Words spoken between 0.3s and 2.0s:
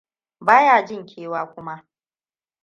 Baya jin kewa kuma.